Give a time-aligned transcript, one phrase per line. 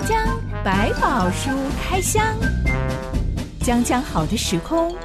[0.00, 1.50] 江江百宝书
[1.82, 2.24] 开箱，
[3.60, 4.96] 江江好的时空，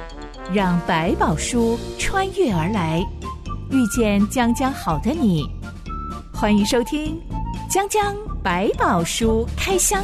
[0.54, 3.04] 让百宝书穿越而来，
[3.70, 5.44] 遇见江江好的你。
[6.32, 7.20] 欢迎收听
[7.68, 10.02] 江江百宝书开箱。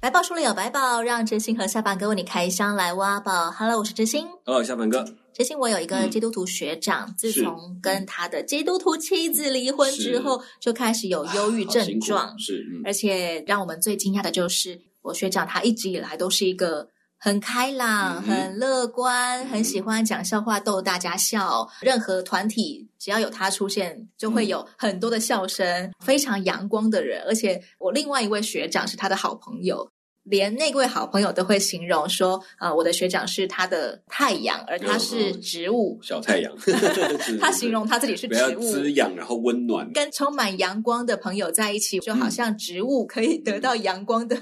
[0.00, 3.52] 百宝书里有百宝，让知心和下凡哥为你开箱来挖宝。
[3.52, 4.26] Hello，我是知心。
[4.44, 5.04] Hello，下凡哥。
[5.34, 12.38] 知心，我有一个基督徒学长，嗯、自从跟他的基督徒妻子离婚之后，就开始有忧郁症状。
[12.38, 21.68] 是，嗯、而且让我们最惊讶的就是，我学长他一直以来都是一个很开朗、嗯、很乐观、嗯、很喜欢讲笑话逗大家笑。
[21.80, 25.66] 任何团体只要有他出现，就会有很多的笑声。
[25.66, 29.90] 嗯、非常阳光的人，而且我另外一位学长是他的好朋友。
[30.24, 36.52] 连那位好朋友都会形容说：“啊、呃，我的学长是他的太阳，而他是植物，小太阳。
[37.40, 44.36] 他形容他自己是 植物，滋养然后温暖，跟充满阳光的朋友在一起，就好像植物可以得到阳光的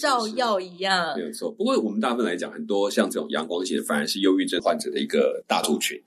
[0.00, 1.16] 照耀一样。
[1.16, 1.50] 没有错。
[1.52, 6.00] 不过我们大部分来讲，很多像这种阳光型，反而是忧郁症患者的一个大族群。”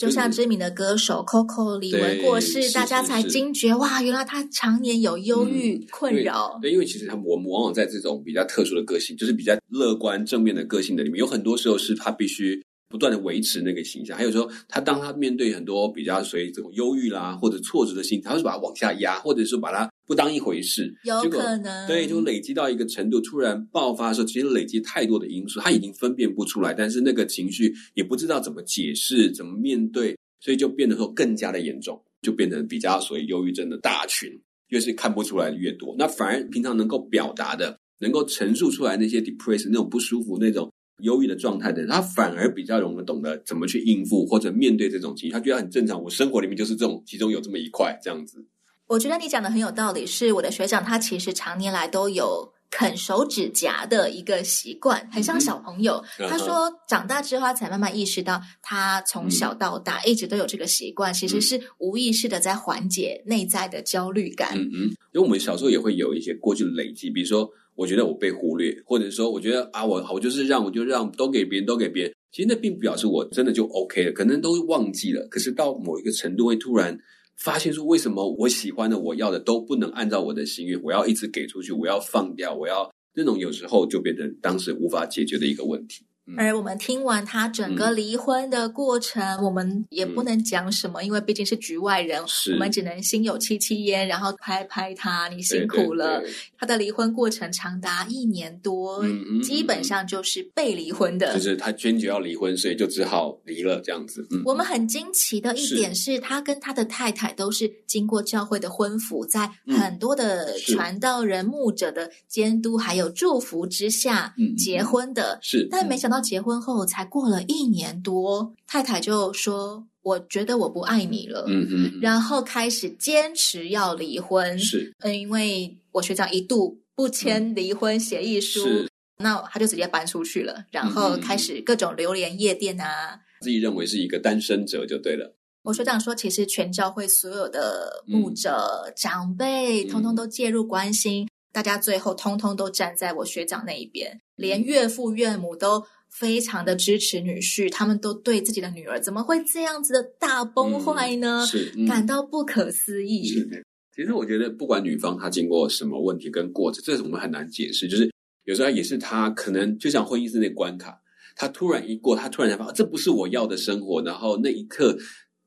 [0.00, 6.58] 就像知名的歌手 Coco 李玟过世，大家才惊觉哇，原来他常年有忧郁困扰。
[6.62, 14.18] 对，因为其实他我们往往在这种比较特殊的个性，就是比较乐观正面的个性的里面，有很多时候是他必须不断的维持那个形象。
[14.18, 19.88] 还有说，他当他面对很多比较属于这种忧郁啦或者挫折的心，他会把它往下压，或者是把它。
[20.06, 34.28] 不当一回事，有可能对，就累积到一个程度，突然爆发的时候，其实累积太多的因素，他已经分辨不出来，但是那个情绪也不知道怎么解释、怎么面对，所以就变得说更加的严重，就变成比较所谓忧郁症的大群，
[34.70, 35.94] 越是看不出来的越多。
[35.96, 40.68] 那反而平常能够表达的、能够陈述出来那些 depressed 那种不舒服、那种
[41.02, 46.02] 忧郁的状态的人，他反而比较容易懂得怎么去应付或者面对这种情绪，他觉得很正常。
[46.02, 48.46] 我生活里面就是这种，其中有这么一块这样子。
[48.86, 56.02] 我觉得你讲的很有道理，是我的学长，他其实常年来都有啃手指甲的一个习惯，很像小朋友。
[56.18, 64.56] 嗯、他说长大之后，他才慢慢意识到，他从小到大一直都有这个习惯，嗯、其实是无意识的在缓解内在的焦虑感。
[64.56, 64.76] 嗯嗯，
[65.12, 72.14] 因为我们小时候也会有一些过去的累积，比如说，我觉得我被忽略，或者说，我觉得啊，我我就是让，我就让，都给别人，都给别人。
[72.30, 75.26] 其实那并不表示我真的就 OK 了，可能都忘记了。
[75.28, 76.96] 可是到某一个程度，会突然。
[77.42, 80.80] 发现说，为什么我喜欢的、我要的都不能按照我的心愿？
[80.82, 86.04] 我要一直给出去，我要放掉，我要那种有时候就变成当时无法解决的一个问题。
[86.36, 96.20] 而我们听完他整个离婚的过程，嗯、我们也不能讲什么，嗯、因为毕竟是局外人，我们只能心有戚戚焉，然后拍拍他，你辛苦了。
[96.20, 99.04] 对对对，他的离婚过程长达一年多，
[99.42, 104.24] 基本上就是被离婚的，就是他坚决要离婚，所以就只好离了这样子。
[104.30, 116.19] 嗯、我们很惊奇的一点是，是他跟他的太太都是经过教会的婚服，在很多的传道人、牧者的监督还有祝福之下结婚的，是，但没想到。
[116.20, 124.58] 结婚后才过了一年多，太太就说：“我觉得我不爱你了。”嗯嗯，然后开始坚持要离婚。
[124.58, 128.88] 是，嗯，因为我学长一度不签离婚协议书，嗯、
[129.18, 133.20] 那他就直接搬出去了，然后开始各种流连夜店啊。
[133.40, 135.34] 自己认为是一个单身者就对了。
[135.62, 145.84] 我学长说，其实全教会所有的牧者、嗯、长辈，通通都介入关心，嗯、大家最后通通都站在我学长那一边，连岳父岳母都。
[146.10, 151.40] 非常的支持女婿，他们都对自己的女儿怎么会这样子的大崩坏呢？
[151.42, 153.24] 嗯、是、嗯、感到不可思议。
[153.26, 157.88] 是，其实我觉得，不管女方她经过什么问题跟过程，这是我们很难解释。
[157.88, 158.10] 就是
[158.44, 161.00] 有时候也是她可能就像婚姻是那关卡，
[161.36, 164.98] 她突然一过，她突然才发现这不是我要的生活，然后那一刻。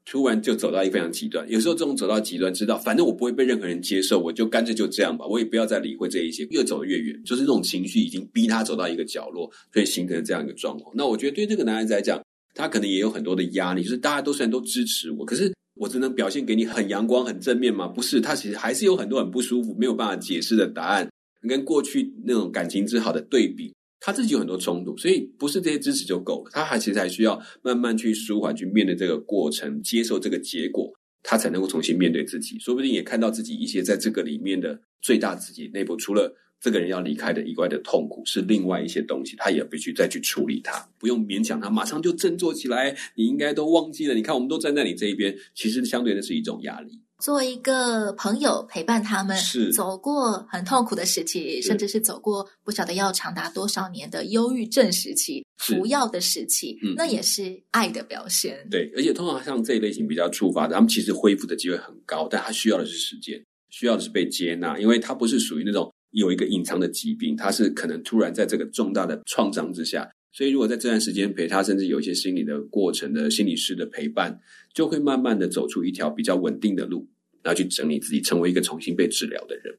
[0.05, 10.93] 突然就走到一个非常极端，有时候这种走到极端，知道反正我不会被任何人接受，我就干脆就这样吧，我也不要再理会这一些，越走越远，就是这种情绪已经逼他走到一个角落，所以形成这样一个状况。
[10.95, 12.21] 那我觉得对这个男孩子来讲，
[12.53, 17.87] 他可能也有很多的压力，就是大家都虽然都支持我，可是我只能表现给你很阳光、很正面吗？
[17.87, 21.09] 不是，他其实还是有很多很不舒服、没有办法解释的答案，
[21.47, 23.73] 跟过去那种感情之好的对比。
[24.05, 26.51] 他自己有很多冲突，所以不是这些支持就够了。
[26.51, 30.91] 他还其实还需要慢慢去舒缓，去面对这个过程，接受这个结果，
[31.23, 32.59] 他才能够重新面对自己。
[32.59, 40.85] 说不定也看到自己一些在这个里面的最大自己内部，除了这个人要离开的以外的痛苦，是另外一些东西，他也必须再去处理它。
[40.99, 42.93] 不用勉强他马上就振作起来。
[43.15, 46.99] 你应该都忘记了，你看我们都站在你这一边，其实相对的是一种压力。
[47.23, 58.67] 做一个朋友，陪伴他们，是走过很痛苦的时期，甚至是走过不晓得要长达多少年的忧郁症时期、服药的时期，嗯，那也是爱的表现。
[58.69, 70.11] 对，而且通常像这一类型比较触发的，他们其实恢复的机会很高，但他需要的是时间，需要的是被接纳，因为他不是属于那种有一个隐藏的疾病，他是可能突然在这个重大的创伤之下。
[70.35, 74.41] 所以，如果在这段时间陪他，甚至有一些心理的过程的心理师的陪伴，
[74.73, 77.07] 就会慢慢的走出一条比较稳定的路，
[77.43, 79.77] 然后去整理自己，成为一个重新被治疗的人。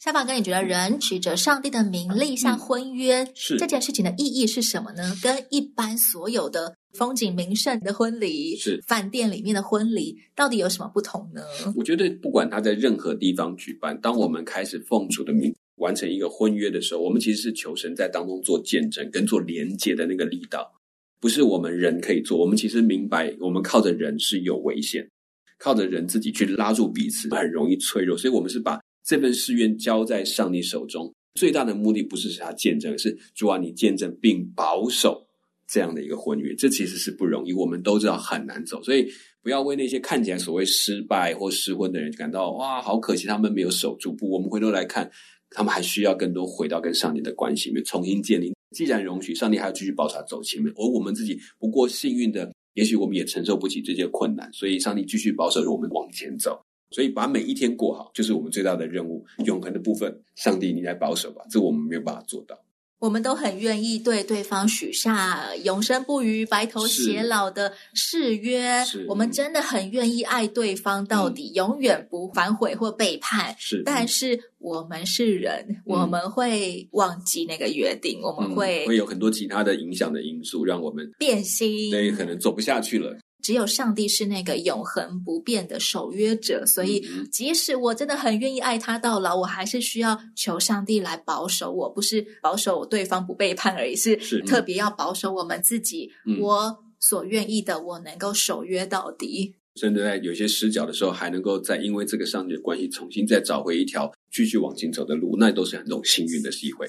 [0.00, 5.14] 小宝哥，你觉得人举着上帝的名立下婚约，嗯、是这件事情的意义是什么呢？
[5.22, 11.42] 跟一般所有的风景名胜的婚礼，是饭店里面的婚礼，到底有什么不同呢？
[11.76, 15.54] 我觉得，不管他在任何地方举办，当我们开始奉主的名。
[15.76, 20.70] 完成一个婚约的时候，我们其实是求神在当中做见证跟做连接的那个力道，
[21.18, 22.38] 不是我们人可以做。
[22.38, 25.08] 我们其实明白，我们靠着人是有危险，
[25.62, 28.18] 靠着人自己去拉住彼此，很容易脆弱。
[28.18, 31.14] 所以，我们是把这份誓愿交在上帝手中。
[31.34, 35.24] 最大的目的不是使他见证，是主啊，你见证并保守
[35.68, 36.52] 这样的一个婚约。
[36.56, 38.82] 这其实是不容易，我们都知道很难走。
[38.82, 39.08] 所以，
[39.40, 44.12] 不要为那些看起来所谓失败或失婚的人感到哇，好可惜，他们没有守住。
[44.12, 45.10] 不，我们回头来看。
[45.54, 48.54] 他们还需要更多回到跟上帝的关系里面重新建立。
[48.74, 56.60] 既然容许上帝还要继续保守他走前面，而我们自己不过幸运的，也许我们也承受不起这些困难，所以上帝继续保守着我们往前走。
[56.90, 59.24] 所以把每一天过好，就是我们最大的任务。
[59.46, 62.54] 永恒的部分，上帝你来保守吧，这我们没有办法做到。
[63.02, 68.76] 我们都很愿意对对方许下永生不渝、白头偕老的誓约。
[69.08, 73.56] 我们真的很愿意爱对方到底，嗯、永远不反悔或背叛。
[73.58, 83.18] 是，但是我们是人，嗯、我们会忘记那个约定，嗯、我们会会有很多其他的影响的因素，让我们变心，对，可能走不下去了。
[83.42, 94.16] 只有上帝是那个永恒不变的守约者，所以即使我真的很愿意爱他到老，我还是需要求上帝来保守我，不是保守对方不背叛而已，是
[94.46, 96.10] 特别要保守我们自己。
[96.24, 99.56] 嗯、我所愿意的，我能够守约到底。
[99.74, 106.86] 甚至在有些失脚的时候，还能够再因为这个上帝的关系，重新再找回一条继续往前走的路，那都是很种幸运的机会。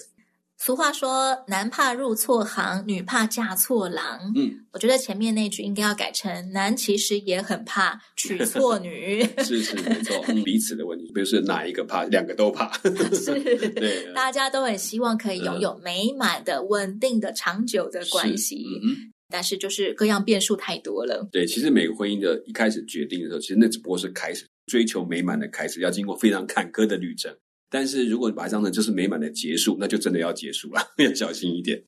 [0.57, 4.31] 俗话说，男怕入错行，女怕嫁错郎。
[4.35, 9.27] 嗯，我觉得前面那句应该要改成，男其实也很怕娶错女。
[9.44, 12.71] 是是没错，彼此的问题，不是哪一个怕，两个都怕。
[13.13, 13.33] 是，
[13.75, 18.63] 对，大家都很希望可以拥有美满的、嗯、稳定的、长久的关系。
[18.83, 21.27] 嗯，但是就是各样变数太多了。
[21.29, 27.35] 对，其实每个婚姻的一开始决定的时候，其实那只不过是开始，追求美满的开始，要经过非常坎坷的旅程。
[27.73, 31.83] 但是如果你把它当成就是美满的结束，那就真的要结束了， 要小心一点。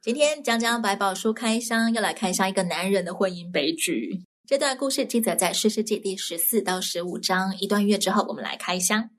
[0.00, 4.22] 今天江江百宝书开箱，要来开箱一个男人的婚姻悲剧。
[4.48, 7.54] 这段故事记载在《诗世纪》第十四到十五章。
[7.58, 9.10] 一段月之后，我们来开箱。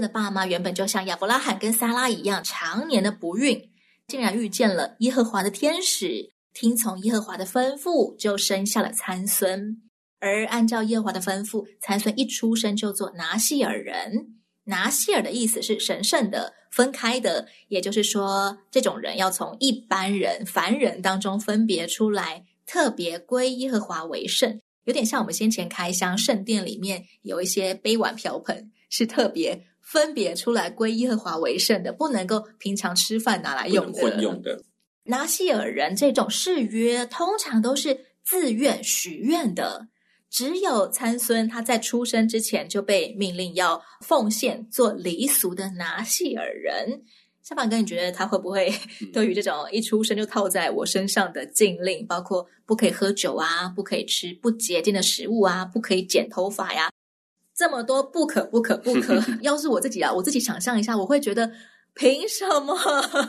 [0.00, 3.70] 的爸妈原本就像亚伯拉罕跟撒拉一样，常年的不孕，
[4.06, 9.82] 竟然遇见了耶和华的天使，听从耶和华的吩咐，就生下了参孙。
[10.20, 14.34] 而按照耶和华的吩咐，参孙一出生就做拿西尔人。
[14.64, 24.60] 拿西尔的意思是神圣的、分开的，也就是说，这种人要从一般人、凡人当中分别出来，特别归耶和华为圣。
[24.84, 29.67] 有点像我们先前开箱圣殿里面有一些杯碗瓢盆，是特别。
[29.90, 34.02] 分别出来归耶和华为圣的，不能够平常吃饭拿来用的。
[34.02, 34.62] 混用的
[35.04, 39.88] 拿细耳人这种誓约，通常都是自愿许愿的。
[40.28, 47.02] 只有参孙他在出生之前就被命令要奉献做离俗的拿细耳人。
[47.42, 48.70] 小宝哥，你觉得他会不会
[49.10, 56.90] 对于这种一出生就套在我身上的禁令，包括不可以喝酒啊，不可以吃不洁净的食物啊，不可以剪头发呀？
[57.58, 61.50] 这么多不可不可不可， 要是我自己啊，我自己想象一下，我会觉得
[61.94, 62.72] 凭什么？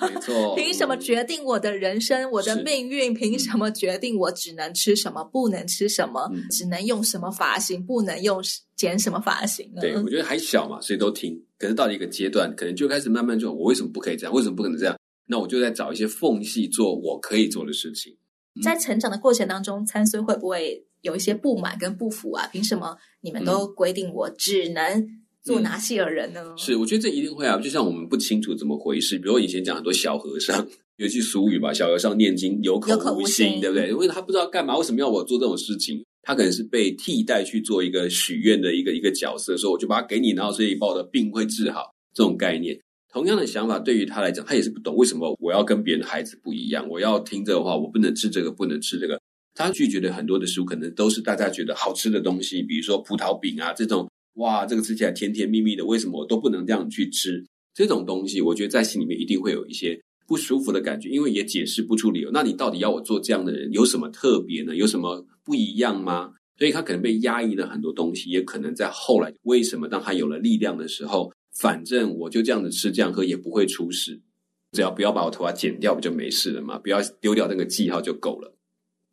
[0.07, 3.11] 没错， 凭什么决定我的人生、我的命运？
[3.11, 6.29] 凭什么决定我只能吃什么、不能吃什么？
[6.31, 8.39] 嗯、只能用什么发型、不能用
[8.75, 9.73] 剪什么发型？
[9.81, 11.41] 对，我觉得还小嘛，所以都听。
[11.57, 14.33] 可是到了一个阶段，可能就开始慢慢就，我为什么不可以这样？
[14.33, 14.95] 为什么不可能这样？
[15.25, 18.15] 那我就在找一些缝隙做我可以做的事情。
[18.55, 20.85] 嗯、在成长的过程当中，参孙会不会？
[21.01, 25.07] 有一些不满跟不服啊，凭什么你们都规定我只能
[25.41, 26.43] 做拿细尔人呢？
[26.45, 27.57] 嗯，是，我觉得这一定会啊。
[27.57, 33.87] 就像我们不清楚怎么回事，比如以前讲很多小和尚，有句俗语吧，小和尚念经有口无心，无心对不对？
[33.87, 36.03] 因为他不知道干嘛，为什么要我做这种事情？
[36.21, 42.77] 他可能是被替代去做一个许愿的一个一个角色，说我就把它给你，然后所以把我的病会治好这种概念。
[43.11, 49.19] 同样的想法对于他来讲，他也是不懂为什么我要跟别人的孩子不一样，我要听这个话，我不能吃这个，不能吃这个。
[49.55, 57.43] 他拒绝的很多的食物，可能都是大家觉得好吃的东西，比如说葡萄饼啊这种，哇，这个吃起来甜甜蜜蜜的，为什么我都不能这样去吃？
[57.73, 62.29] 这种东西，我觉得在心里面一定会有一些不舒服的感觉，因为也解释不出理由。
[62.31, 64.75] 那你到底要我做这样的人有什么特别呢？
[64.75, 66.31] 有什么不一样吗？
[66.59, 71.33] 所以他可能被压抑了很多东西，也可能在后来，为什么当他有了力量的时候？
[71.59, 74.21] 反正我就这样子吃这样喝也不会出事，
[74.71, 76.79] 只要不要把我头发剪掉不就没事了吗？
[76.79, 78.55] 不要丢掉那个记号就够了。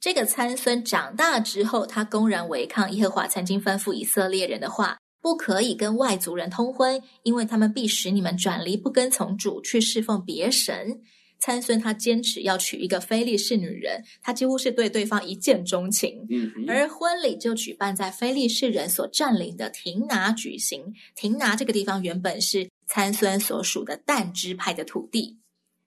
[0.01, 11.01] 这个参孙长大之后，他公然违抗耶和华曾经吩咐以色列人的话，不可以跟外族人通婚，因为他们必使你们转离不跟从主去侍奉别神。
[11.39, 16.27] 参孙他坚持要娶一个非利士女人，他几乎是对对方一见钟情。
[16.31, 20.95] 嗯，而婚礼就举办在非利士人所占领的亭拿举行。
[21.15, 25.39] 亭拿这个地方原本是参孙所属的但支派的土地。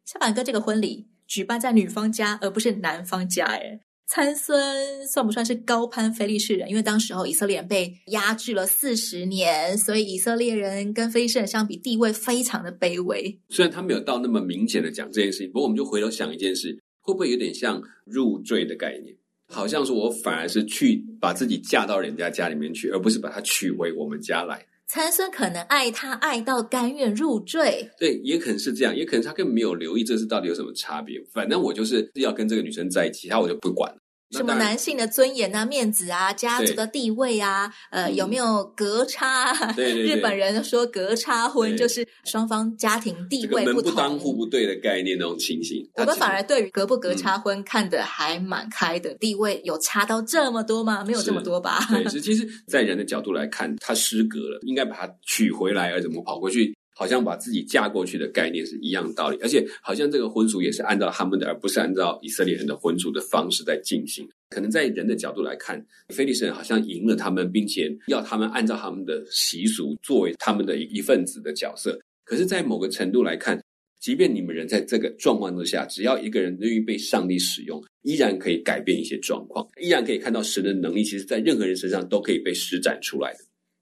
[0.06, 3.80] 夏板哥，这个婚礼举办在女方家，而不是男方家，诶
[4.10, 6.68] 参孙算不算是高攀非利士人？
[6.68, 13.40] 因为当时候以色列人被压制了四十年，所以以色列人跟非利士人相比地位非常的卑微。
[13.50, 19.16] 虽然他没有到那么明显的讲这件事情，不过我们就回头想一件事，会不会有点像入赘的概念？
[19.48, 24.66] 好像说我反而是去把自己嫁到人家家里面去，而不是把他娶回我们家来。
[24.92, 31.22] 参孙可能爱他爱到甘愿入赘，对，也可能是这样，也可能他根本没有留意这是到底有什么差别。
[31.32, 34.00] 反正我就是要跟这个女生在一起，他我就不管了。
[34.32, 39.54] 什么男性的尊严啊、面子啊、家族的地位啊，呃，有没有隔差？
[39.74, 45.88] 对对对，日本人说隔差婚就是双方家庭地位不同，门不当户不对的概念那种情形。
[45.96, 51.04] 我们反而对于隔不隔差婚看得还蛮开的，地位有差到这么多吗？
[51.06, 51.80] 没有这么多吧？
[51.90, 56.76] 对，其实，在人的角度来看，他失格了，应该把他娶回来，而怎么跑过去？
[57.00, 64.28] 好像把自己嫁过去的概念是一样道理，而且好像这个婚俗也是按照他们的，而不是按照以色列人的婚俗的方式在进行。
[64.50, 71.98] 可能在人的角度来看，菲利士人好像赢了他们，并且要他们按照他们的习俗作为他们的一份子的角色。
[72.26, 73.58] 可是，在某个程度来看，
[74.02, 83.40] 即便你们人在这个状况之下，只要一个人愿意被上帝使用，依然可以改变一些状况，依然可以看到神的能力，其实在任何人身上都可以被施展出来的。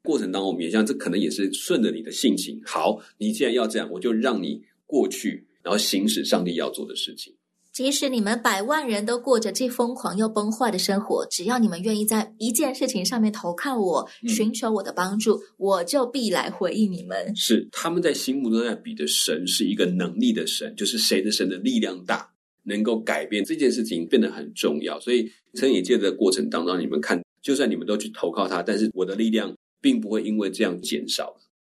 [0.07, 2.61] 过程当中，我们也像这可能也是顺着你的性情。
[2.65, 7.33] 好，你既然要这样，我就让你过去，然后行使上帝要做的事情。
[7.73, 17.35] 即使你们百万人都过着既疯狂又崩坏的生活，只要你们愿意在一件事情上面投靠我，嗯、寻求我的帮助，我就必来回应你们。
[17.35, 22.27] 是他们在心目中在比的神是一个能力的神，就是谁的神的力量大，
[22.63, 24.97] 能够改变这件事情变得很重要。
[24.99, 29.53] 所以，趁以借的过程当中，你们看，就算你们都去投靠他，但是我的力量。
[29.81, 31.35] 并不会因为这样减少。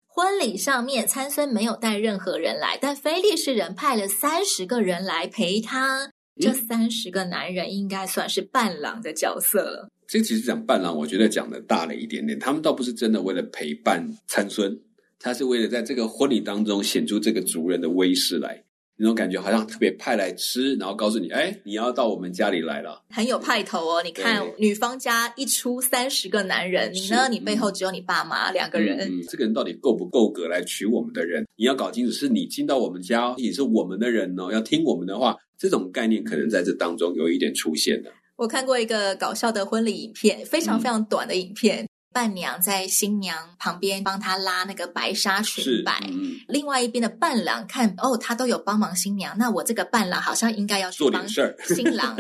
[0.07, 6.07] 婚礼上面，参孙没有带任何人来，但非利士人派了三十个人来陪他。
[6.07, 9.89] 嗯、这三十个男人应该算是伴郎的角色了。
[10.07, 12.39] 这其实讲伴郎，我觉得讲的大了一点点。
[12.39, 14.77] 他们倒不是真的为了陪伴参孙，
[15.19, 18.65] 他是为了在这个婚礼当中显出这个族人的威势来。
[19.01, 24.03] 那种感觉好像特别派来吃，然后告诉你，哎，你要到我们家里来了，很有派头哦。
[24.03, 27.29] 你看，女方家一出三十个男人，你呢？
[27.31, 28.99] 你背后只有你爸妈两个人。
[28.99, 31.47] 嗯，这个人到底够不够格来娶我们的人？
[31.55, 35.37] 你要搞清楚，是你进到我们家，也是我们的人哦，要听我们的话。
[35.57, 38.13] 这种概念可能在这当中有一点出现的。
[38.37, 41.85] 我看过一个搞笑的婚礼影片，非常非常短的影片。
[41.85, 52.17] 嗯伴娘在新娘旁边帮她拉那个白纱裙摆，嗯、另外一边的伴郎看哦，他都有帮忙新娘，那我这个伴郎好像应该要去帮新郎。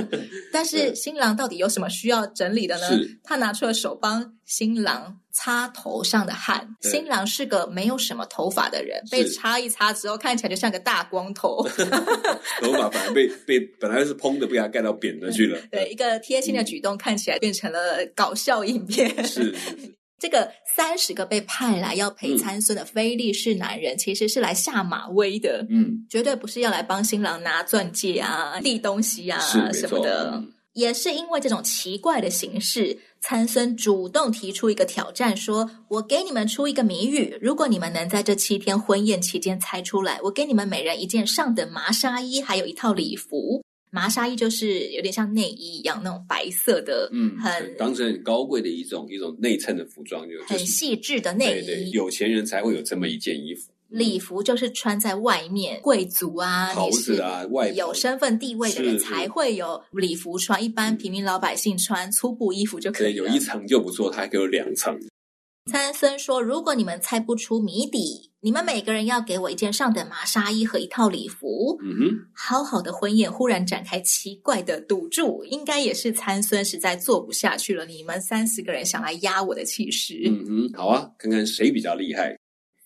[0.52, 2.86] 但是 新郎到底有什么需要整理的呢？
[3.24, 6.74] 他拿出了手帮新郎擦头上的汗。
[6.80, 11.62] 新郎是个没有什么头发的人，被擦一擦之后，看起来就像个大光头。
[12.60, 15.60] 头发反而被被本来是蓬的，被他盖到扁的去了。
[15.70, 19.24] 对，一个贴心的举动，看起来变成了搞笑影片。
[19.24, 19.54] 是。
[20.20, 29.38] 这个三十个被派来要陪参孙的非利士男人，嗯、其实是来下马威的，嗯，绝对不是要来帮新郎拿钻戒啊、递东西啊
[29.72, 30.32] 什么的。
[30.34, 53.70] 嗯、也是因为这种奇怪的形式，参孙主动提出一个挑战，说：“我给你们出一个谜语，如果你们能在这七天婚宴期间猜出来，我给你们每人一件上等麻纱衣，还有一套礼服。”麻纱衣就是有点像内衣一样那种白色的，嗯，很当成很高贵的一种一种内衬的服装，就很细致的内衣，对对，有钱人才会有这么一件衣服。
[53.88, 64.98] 礼服就是穿在外面，贵族啊，袍子啊，外有身份地位的人才会有礼服穿，一般平民老百姓穿粗布衣服就可以有一层就不错，它还可以有两层。
[65.70, 77.84] 参孙说：“如果你们猜不出谜底，你们每个人要给我一件上等麻纱衣和一套礼服。”嗯哼，好好的婚宴忽然展开奇怪的赌注，应该也是参孙实在做不下去了。
[77.84, 80.22] 你们三十个人想来压我的气势。
[80.24, 82.34] 嗯哼，好啊，看看谁比较厉害。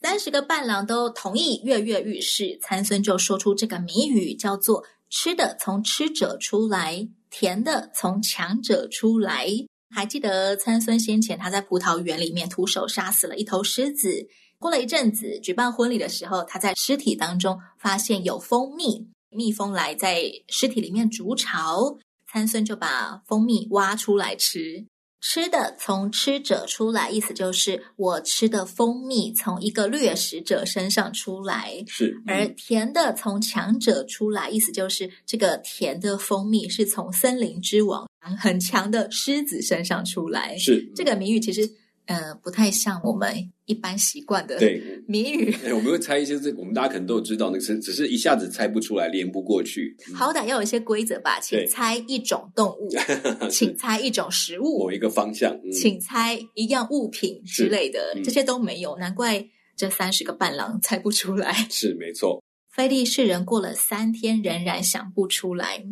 [0.03, 9.47] 三十个伴郎都同意跃跃欲试，参孙就说出这个谜语，叫做“吃的从吃者出来，甜的从强者出来”。
[9.95, 14.27] 还记得参孙先前他在葡萄园里面徒手杀死了一头狮子。
[14.59, 21.97] 过了一阵子，举办婚礼的时候，他在尸体当中发现有蜂蜜，蜜蜂来在尸体里面筑巢，
[22.29, 24.85] 参孙就把蜂蜜挖出来吃。
[25.23, 31.83] 吃的从吃者出来，意思就是我吃的蜂蜜从一个掠食者身上出来。
[31.87, 40.59] 是，嗯、而甜的从强者出来，意思就是这个甜的蜂蜜是从森林之王很强的狮子身上出来。
[40.59, 41.71] 是，这个谜语其实。
[42.07, 45.53] 呃，不太像我们一般习惯的对 谜语。
[45.63, 49.97] 对，我们会猜一些，这我们大家可能都有知道，那个是只是一下子猜不出来，连不过去。
[50.15, 52.89] 好歹要有一些规则吧，请猜一种动物，
[53.49, 61.53] 请猜一种食物，某一个方向，嗯、请猜一样物品之类的，这些都没有，难怪这三十个伴郎猜不出来。
[61.71, 62.43] 是没错。
[62.69, 65.85] 菲利士人过了三天，仍然想不出来。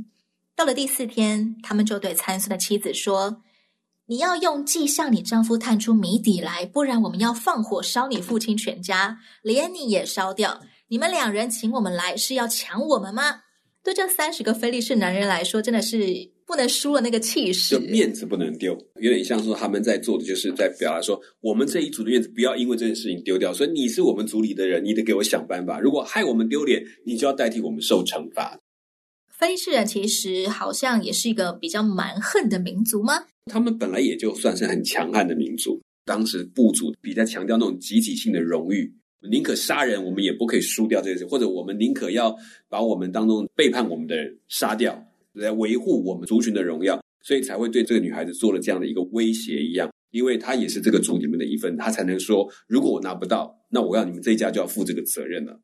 [0.56, 3.42] 到了第四天，他们就对参孙的妻子说。
[4.10, 10.60] 你要用计向你丈夫探出谜底来，不然我们要放火烧你父亲全家，连你也烧掉。
[10.88, 13.42] 你们两人请我们来是要抢我们吗？
[13.84, 18.76] 对这三十个非利士男人来说，真的是不能输了那个气势，就面子不能丢。
[19.00, 23.54] 有点像说他们在做的，就是在表达说，我们这一组的面子不要因为这件事情丢掉。
[23.54, 25.78] 所以你是我们组里的人，你得给我想办法。
[25.78, 28.58] 如果害我们丢脸，你就要代替我们受惩罚。
[29.40, 33.14] 非利士人其实好像也是一个比较蛮横的民族吗？
[33.46, 38.92] 他们本来也就算是很强悍的民族，当时部族比较强调那种集体性的荣誉，
[39.30, 42.36] 宁可杀人，我们也不可以输掉这件事，或者我们宁可要
[42.68, 55.58] 把我们当中背叛我们的人杀掉，来维护我们族群的荣耀，所以才会对这个女孩子做了这样的一个威胁一样，因为她也是这个族里面的一份，她才能说，如果我拿不到，那我要你们这一家就要负这个责任了。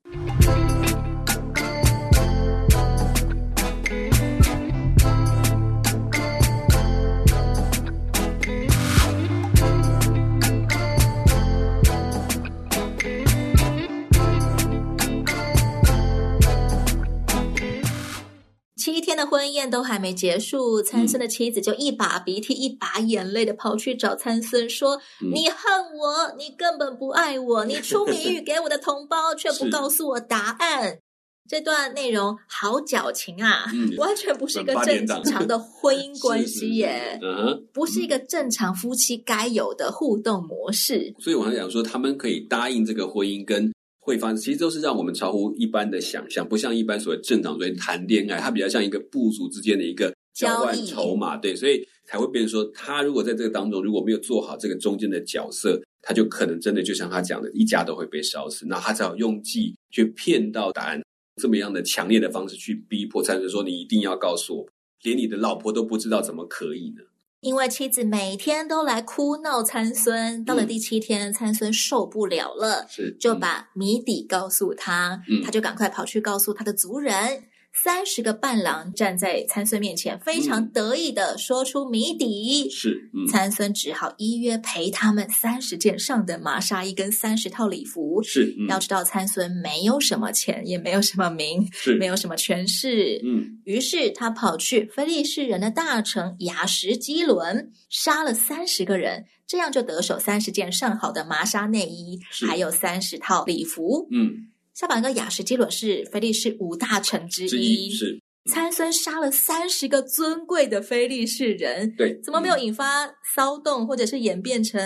[19.14, 25.58] 的婚宴都还没结束，参孙的妻子就一把鼻涕一把眼泪的跑去找参孙说：“嗯、你恨
[25.98, 31.00] 我，你根本不爱我， 你出谜语给我的同胞，却不告诉我答案。
[31.48, 37.20] ”这段内容好矫情啊，嗯、完全不是一个正常的婚姻关系耶，
[37.72, 41.14] 不是一个正常夫妻该有的互动模式。
[41.20, 43.72] 所以我想讲说，他们可以答应这个婚姻跟。
[44.06, 58.64] 会发生，其实都是让我们超乎一般的想象，不像一般所谓正常所谓谈恋爱，它比较像一个部族之间的一个交换筹码，对，所以才会变成说，他如果在这个当中如果没有做好这个中间的角色，他就可能真的就像他讲的，一家都会被烧死。
[58.68, 61.02] 那他只好用计去骗到答案，
[61.42, 64.66] 这么样的强烈的方式去逼迫参孙说：“你一定要告诉我，
[65.02, 67.02] 连你的老婆都不知道，怎么可以呢？”
[67.46, 77.44] 因为妻子每天都来哭闹参孙，到了第七天，参孙受不了了，是就把谜底告诉他，嗯、他就赶快跑去告诉他的族人。
[77.82, 82.68] 三十个伴郎站在参孙面前，非常得意的说出谜底。
[82.70, 88.22] 是，嗯、参孙只好依约陪他们三十件上等麻纱衣跟三十套礼服。
[88.22, 93.20] 是，嗯、要知道参孙没有什么钱，也没有什么名，是没有什么权势。
[93.22, 104.08] 嗯，于是他跑去非利士人的大城亚实基伦，杀了三十个人，这样就得手三十件上好的麻纱内衣，是还有三十套礼服。
[104.10, 104.48] 嗯。
[104.76, 108.20] 下板哥亚实基伦是菲利士五大臣之一，之一是
[108.52, 114.78] 参孙杀了三十个尊贵的菲利士人，对，怎么没有引发骚动，嗯、或者是演变成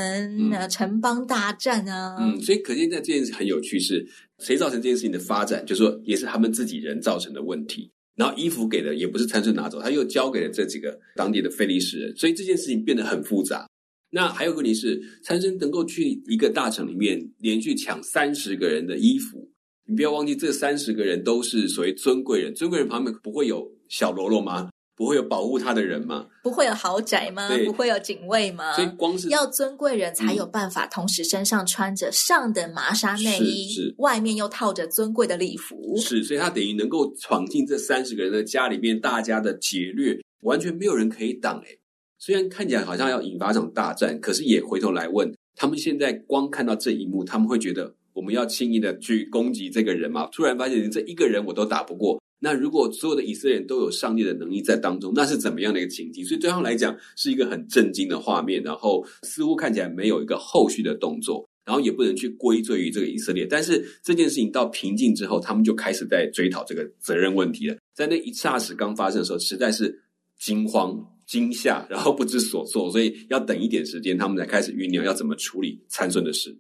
[0.53, 2.17] 呃城邦大战呢？
[2.21, 3.97] 嗯，所以可见在这件事很有趣是，
[4.39, 5.67] 是谁造成这件事情的发展？
[5.67, 7.91] 就是说也是他们自己人造成的问题。
[8.15, 13.67] 然后衣服给的也不是参孙拿走，他又交给了这几个当地的菲利士人，所以这件事情变得很复杂。
[14.13, 19.51] 那还有个问题是，参孙能够去一个大城里面连续抢三十个人的衣服。
[19.91, 22.55] 你不要忘记，这三十个人都是所谓尊贵人。
[22.55, 24.71] 尊贵人旁边不会有小喽啰吗？
[24.95, 26.29] 不会有保护他的人吗？
[26.45, 27.51] 不会有豪宅吗？
[27.67, 28.73] 不会有警卫吗？
[28.75, 41.61] 所以光是要尊贵人才有办法，同时身上穿着上等麻纱内衣，是，是外面又套着尊贵的礼服，是，所以他等于能够闯进这三十个人的家里面，大家的劫掠，完全没有人可以挡。
[41.67, 41.69] 哎，
[42.17, 50.29] 虽然看起来好像要引发一场大战，可是也回头来问他们，现在光看到这一幕，他们会觉得我们要轻易的去攻击这个人吗？
[50.33, 52.21] 突然发现这一个人我都打不过。
[52.43, 56.25] 那如果所有的以色列人都有上帝的能力在当中，那是怎么样的一个情景？
[56.25, 63.47] 所以对他们来讲是一个很震惊的画面，然后似乎看起来没有一个后续的动作，然后也不能去归罪于这个以色列。
[63.47, 67.77] 但是这件事情到平静之后，他们就开始在追讨这个责任问题了。
[67.95, 70.03] 在那一刹时刚发生的时候，实在是
[70.39, 76.57] 惊慌、惊吓，然后不知所措，所以要等一点时间，他们才开始酝酿要怎么处理参孙的事。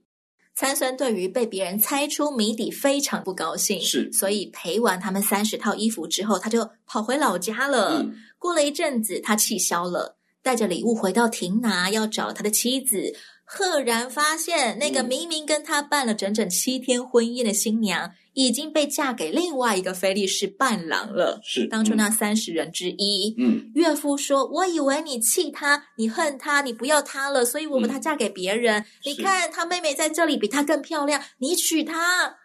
[0.55, 8.03] 参孙对于被别人猜出谜底非常不高兴，是，所以赔完他们三十套衣服之后，他就跑回老家了。
[8.03, 13.15] 嗯、过了一阵子，他气消了，带着礼物回到亭拿，要找他的妻子。
[13.53, 21.41] 赫然发现，那个明明跟他办了整整七天婚宴的新娘，已经被嫁给另外一个菲利士伴郎了。
[21.43, 23.35] 是当初那三十人之一。
[23.39, 28.79] 嗯，岳父说：“我以为你气他，你恨他，你不要他了，所以我把他嫁给别人。
[28.83, 32.37] 嗯、你看他妹妹在这里比他更漂亮，你娶她。”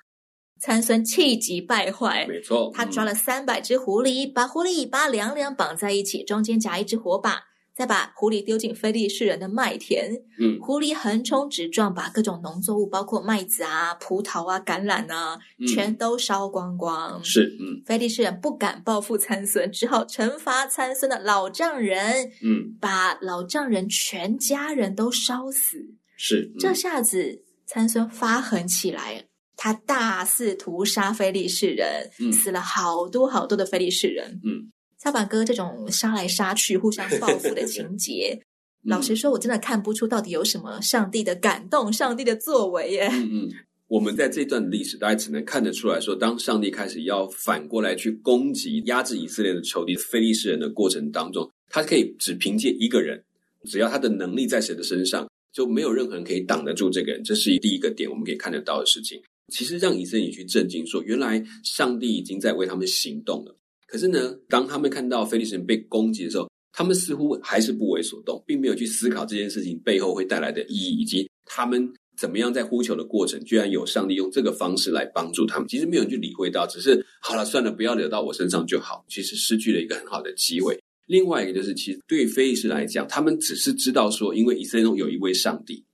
[0.60, 7.44] 参孙气急败坏，没错，他抓了三百只狐狸，把狐狸尾巴两两绑在一起，中间夹一只火把。
[7.76, 10.10] 再把狐狸丢进菲利士人的麦田，
[10.40, 17.22] 嗯，狐狸横冲直撞，把各种农作物，包括麦子啊、葡萄啊、橄榄啊，嗯、全都烧光光。
[17.22, 25.78] 是，嗯，菲利士人不敢报复参孙，只好惩罚参孙的老丈人，嗯，把老丈人全家人都烧死。
[26.16, 29.26] 是，嗯、这下子参孙发狠起来，
[29.58, 34.72] 他大肆屠杀非利士人，嗯、死了好多好多的非利士人，嗯。
[35.06, 38.42] 小板哥这种杀来杀去、互相报复的情节，
[38.82, 43.08] 老实说，我真的看不出到底有什么上帝的感动、上帝的作为耶。
[43.12, 43.52] 嗯嗯，
[43.86, 53.24] 我们在这段历史，大家只能看得出来说，当上帝开始要反过来去攻击、压制以色列的仇敌非利士人的过程当中，他可以只凭借一个人，
[53.66, 57.24] 只要他的能力在谁的身上，就没有任何人可以挡得住这个人。
[57.24, 59.22] 这是第一个点，我们可以看得到的事情。
[59.54, 63.56] 其实让以色列去震惊，说原来上帝已经在为他们行动了。
[63.88, 75.68] 可是呢，当他们看到菲利士人被攻击的时候，他们似乎还是不为所动，并没有去思考这件事情背后会带来的意义，以及他们怎么样在呼求的过程，居然有上帝用这个方式来帮助他们。
[75.68, 79.06] 其实没有人去理会到，只是好了，算了，不要惹到我身上就好。
[79.08, 80.78] 其实失去了一个很好的机会。
[81.08, 85.86] 另外一个就是，其实对于非利士来讲，他们只是知道说，因为以色列中有一位上帝。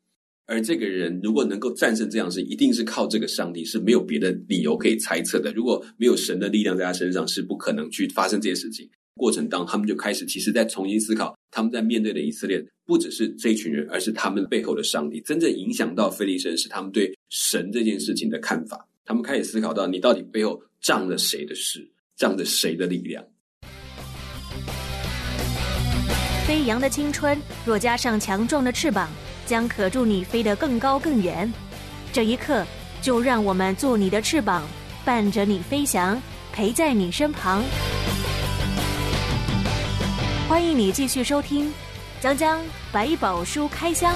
[0.51, 5.49] 而这个人如果能够战胜这样的事，一定是靠这个上帝，是没有别的理由可以猜测的。
[5.53, 8.85] 如果没有神的力量在他身上，是不可能去发生这些事情。
[9.15, 15.21] 过程当中，他们就开始其实在重新思考，他们在面对的以色列，不只是这群人，而是他们背后的上帝。
[15.21, 18.85] 真正影响到非利士人是他们对神这件事情的看法。
[19.05, 21.79] 他们开始思考到，你到底背后仗着谁的事，
[22.17, 23.25] 仗着谁的力量？
[26.45, 29.09] 飞扬的青春，若加上强壮的翅膀。
[29.51, 31.51] 将可助你飞得更高更远。
[32.13, 32.65] 这一刻，
[33.01, 34.65] 就让我们做你的翅膀，
[35.03, 36.21] 伴着你飞翔，
[36.53, 37.61] 陪在你身旁。
[40.47, 41.67] 欢迎你继续收听
[42.21, 42.61] 《江江
[42.93, 44.13] 百宝书开箱》。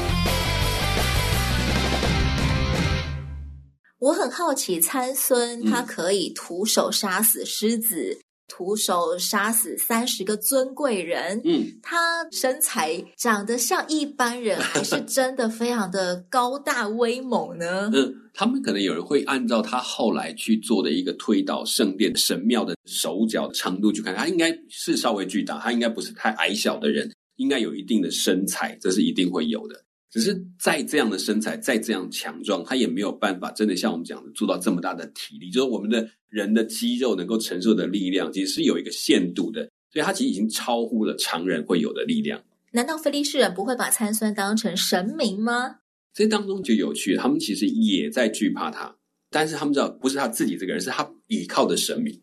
[4.00, 8.25] 我很好奇，参孙他可以徒手杀死狮子。
[8.48, 17.90] 嗯徒手杀死三十个尊贵人，嗯，他身材长得像一般人，还是 真的非常的高大威猛呢？
[17.92, 29.84] 嗯，他们可能有人会按照他后来去做的一个推倒圣殿神庙的手脚长度去看，他应该是稍微巨大，他应该不是太矮小的人，应该有一定的身材，这是一定会有的。
[30.16, 35.52] 只是再这样的身材，再这样强壮，他也没有办法真的像我们讲的做到这么大的体力。
[35.52, 39.70] 就是我们的人的肌肉能够承受的力量，其实是有一个限度的。
[39.92, 42.42] 所以，他其实已经超乎了常人会有的力量。
[42.72, 45.80] 难道非利士人不会把参孙当成神明吗？
[46.14, 48.96] 这当中就有趣，他们其实也在惧怕他，
[49.30, 52.18] 但是他们知道不是他自己这个人，是他倚靠的神明。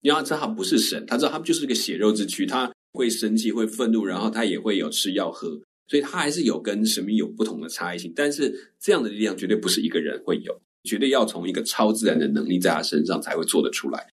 [0.00, 5.60] 因为他知道他不是神，他知道他们就是个血肉之躯，他会生气，会愤怒，然后他也会有吃药喝。
[5.86, 14.06] 所以，他还是有跟神明有不同的差异性，但是这样的力量绝对不是一个人会有，绝对要从一个超自然的能力在他身上才会做得出来。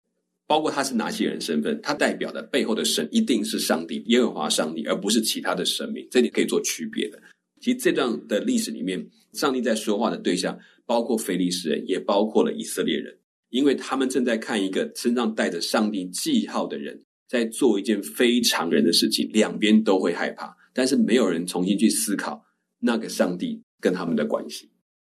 [0.48, 7.18] 包括他是哪些人身份，他代表的背后的神一定是上帝耶和华上帝，而不是其他的神明，这里可以做区别的。
[7.62, 13.18] 其实这段的历史里面，上帝在说话的对象包括非利士人，也包括了以色列人，
[13.50, 17.02] 因为他们正在看一个身上带着上帝记号的人。
[17.30, 22.46] 在做一件非常人的事情，两边都会害怕，但是没有人重新去思考
[22.80, 24.70] 那个上帝跟他们的关系。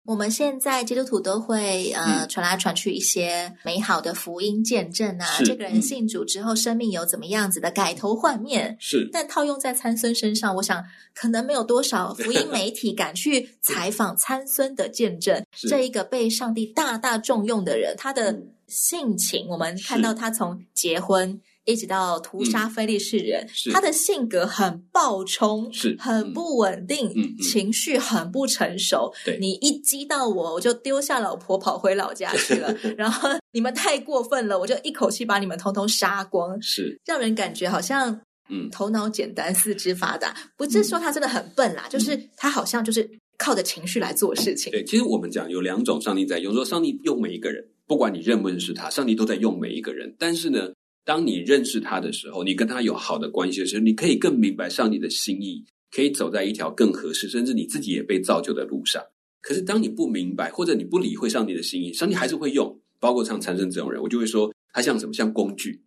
[0.04, 8.76] 我们现在基督徒都会呃传来传去一些美好的福音见证啊，这个人信主之后生命有怎么样子的改头换面。
[8.78, 15.44] 是，但套用在参孙身上，我想可能没有多少福音媒体敢去采访参孙的见证。
[15.68, 21.40] 这一个被上帝大大重用的人，他的性情，我们看到他从结婚。
[21.66, 29.12] 一直到屠杀菲利士人，嗯、他的性格很暴冲，是很不稳定，情绪很不成熟。
[29.24, 32.74] 对，你一激到我，我就丢下老婆跑回老家去了。
[32.96, 36.60] 然后你们太过分了，我就一口气把你们通通杀光。
[36.62, 40.34] 是，让人感觉好像，嗯，头脑简单，四肢发达。
[40.56, 44.70] 不是说他真的很笨啦，嗯、就是他好像就是靠着情绪来做事情。
[44.70, 50.14] 对，其实我们讲有两种上帝在用，说上帝用每一个人，不管你认不认识他，上帝都在用每一个人。
[50.18, 50.70] 但是呢，
[51.06, 59.00] 当你认识他的时候，你跟他有好的关系的时候，你可以更明白上帝的心意，可以走在一条更合适，甚至你自己也被造就的路上。
[59.40, 65.12] 可是当你不明白，或者你不理会上帝的心意，上帝还是会用，包括像参孙这种人，我就会说他像什么？
[65.12, 65.80] 像工具。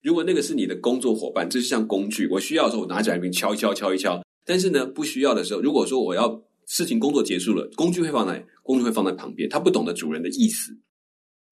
[0.00, 4.22] 如果那个是你的工作伙伴，这是像工具，我需要的时候我拿起来一边敲一敲敲一敲。
[4.44, 10.72] 但是呢，不需要的时候，如果说我要事情工作结束了，工具会放在工具会放在旁边，他不懂得主人的意思，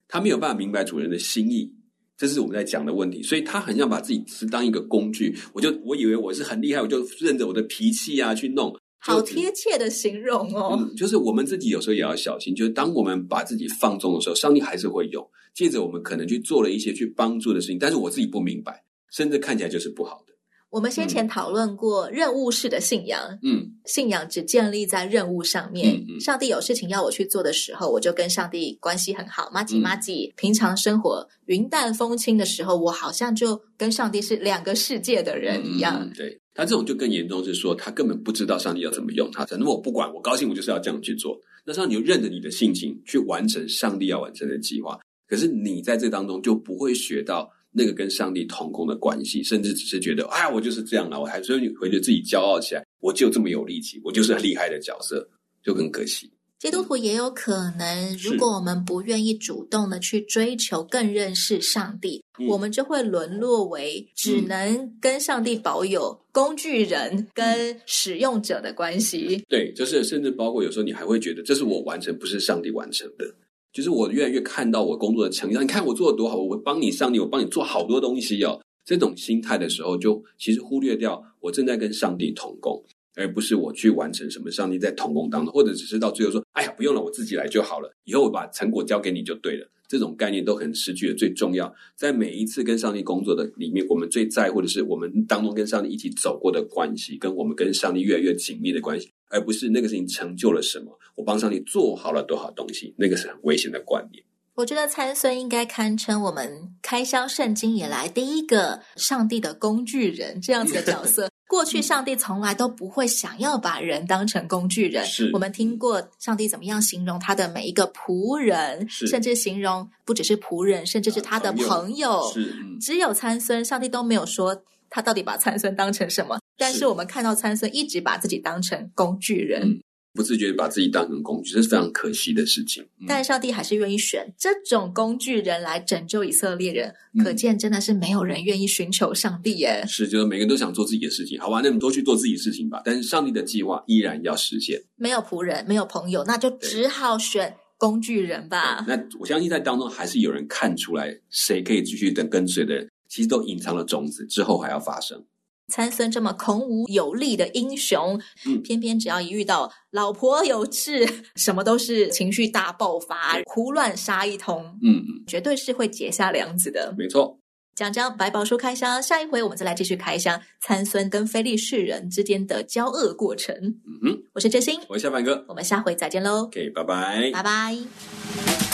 [0.07, 1.73] 他没有办法明白主人的心意。
[2.21, 5.35] 这是我们在讲的问题，所以他很想把自己是当一个工具。
[5.55, 10.77] 我就我以为我是很厉害，我就认着我的脾气啊去弄，好贴切的形容哦。
[10.79, 15.27] 嗯，就是我们自己有时候也要小心，就是当我们把自己放纵的时候，上帝还是会用。
[15.55, 20.30] 借着我们可能去做了一些去帮助的事情，但是我自己不明白，甚至看起来就是不好的。
[20.71, 25.97] 我们先前讨论过任务式的信仰，嗯，信仰只建立在任务上面。
[25.97, 30.33] 嗯嗯、上帝有事情要我去做的时候，我就跟上帝关系很好，麻吉麻吉。
[30.37, 35.99] 平常生活云淡风轻的时候，我好像就跟上帝是两个世界的人一样。
[36.03, 39.45] 嗯、对，他这种就更严重，是说他根本不知道上帝要怎么用他。
[39.45, 41.37] 反正我不管，我高兴，我就是要这样去做。
[41.67, 44.97] 那这样你就认着你的性情去完成上帝要完成的计划。
[45.27, 47.51] 可是你在这当中就不会学到。
[47.73, 55.29] 那个跟上帝同工的关系，甚至只是觉得，哎，我就是这样了，我还所以你会觉得自己骄傲起来，我就这么有力气，我就是很厉害的角色，
[55.63, 56.31] 就很可惜。
[56.59, 69.43] 基督徒也有可能，如果我们不愿意主动的去追求更认识上帝，是我们就会沦落为只能跟上帝保有工具人跟使用者的关系。
[69.49, 73.25] 对，就是甚至包括有时候你还会觉得，这是我完成，不是上帝完成的。
[73.73, 78.61] 就是我越来越看到我工作的成效，你看我做的多好，我帮你上帝，我帮你做好多东西哦。
[78.85, 82.83] 这种心态的时候，就其实忽略掉我正在跟上帝同工，
[83.15, 84.51] 而不是我去完成什么。
[84.51, 89.71] 上帝在同工当中，或者只是到最后说：“哎呀，不用了，我自己来就好了。”以后我把成果交给你就对了。
[89.87, 91.73] 这种概念都很失去了最重要。
[91.97, 99.11] 在每一次跟上帝工作的里面，我们最在乎的是我们当中跟上帝一起走过的关系，跟我们跟上帝越来越紧密的关系。
[99.31, 104.23] 而不是那个事情成就了什么，我帮上帝做好了多少东西，那个是很危险的观念。
[104.57, 111.31] 我觉得参孙应该堪称我们开箱圣经以来第一个上帝的工具人这样子的角色。
[111.49, 115.05] 过去上帝从来都不会想要把人当成工具人。
[115.05, 122.31] 是我们听过上帝怎么样形容他的每一个仆人，甚至形容不只是仆人，甚至是他的朋友。
[122.33, 126.39] 是，嗯、只有参孙，上帝都没有说他到底把参孙当成什么。
[126.59, 129.81] 但是我们看到参孙一直把自己当成工具人，嗯，
[130.13, 132.83] 不自觉把自己当成工具，这是非常可惜的事情。
[132.99, 139.83] 嗯，但上帝还是愿意选这种工具人来拯救以色列人，嗯，可见真的是没有人愿意寻求上帝耶。
[139.89, 141.61] 是，就是每个人都想做自己的事情，好吧？
[141.63, 142.83] 那你们都去做自己的事情吧。
[142.85, 144.83] 但是上帝的计划依然要实现。
[144.97, 148.85] 没有仆人，没有朋友，那就只好选工具人吧。
[148.87, 155.27] 那我相信在当中还是有人看出来，谁可以继续等跟随的人，其实都隐藏了种子，之后还要发生。
[155.73, 166.93] 参孙这么孔武有力的英雄，嗯，偏偏只要一遇到老婆有事，什么都是情绪大爆发，胡乱杀一通，嗯嗯，绝对是会结下梁子的。
[166.99, 167.39] 没错，
[167.77, 173.55] 讲讲百宝书开箱，下一回我们再来继续开箱参孙跟非利士人之间的交恶过程。
[173.57, 176.47] 嗯哼，我是哲星，我是小凡哥，我们下回再见喽。
[176.47, 178.70] OK，拜拜，拜拜。